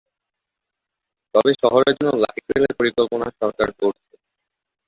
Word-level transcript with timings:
তবে 1.35 1.51
শহরের 1.61 1.93
জন্য 1.97 2.11
লাইট 2.23 2.45
রেলের 2.49 2.73
পরিকল্পনা 2.79 3.27
সরকার 3.39 3.69
করছে। 3.79 4.13